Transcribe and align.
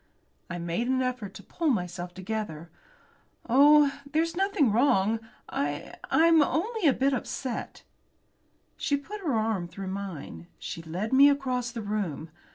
I 0.49 0.57
made 0.57 0.87
an 0.87 1.03
effort 1.03 1.35
to 1.35 1.43
pull 1.43 1.69
myself 1.69 2.15
together. 2.15 2.71
"Oh! 3.47 3.99
there's 4.11 4.35
nothing 4.35 4.71
wrong. 4.71 5.19
I 5.47 5.93
I'm 6.09 6.41
only 6.41 6.87
a 6.87 6.91
bit 6.93 7.13
upset." 7.13 7.83
She 8.77 8.97
put 8.97 9.21
her 9.21 9.35
arm 9.35 9.67
through 9.67 9.89
mine. 9.89 10.47
She 10.57 10.81
led 10.81 11.13
me 11.13 11.29
across 11.29 11.69
the 11.69 11.83
room. 11.83 12.31